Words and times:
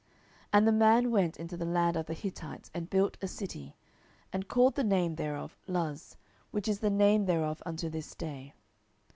07:001:026 0.01 0.09
And 0.53 0.67
the 0.67 0.71
man 0.71 1.11
went 1.11 1.37
into 1.39 1.57
the 1.57 1.65
land 1.65 1.95
of 1.95 2.07
the 2.07 2.15
Hittites, 2.15 2.71
and 2.73 2.89
built 2.89 3.17
a 3.21 3.27
city, 3.27 3.75
and 4.33 4.47
called 4.47 4.73
the 4.73 4.83
name 4.83 5.13
thereof 5.13 5.55
Luz: 5.67 6.17
which 6.49 6.67
is 6.67 6.79
the 6.79 6.89
name 6.89 7.25
thereof 7.27 7.61
unto 7.67 7.87
this 7.87 8.15
day. 8.15 8.55